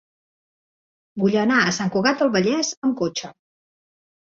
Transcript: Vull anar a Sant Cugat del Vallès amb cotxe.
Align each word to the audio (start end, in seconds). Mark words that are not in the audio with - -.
Vull 1.25 1.37
anar 1.43 1.59
a 1.67 1.75
Sant 1.81 1.95
Cugat 1.99 2.25
del 2.27 2.35
Vallès 2.41 2.77
amb 2.87 3.01
cotxe. 3.07 3.37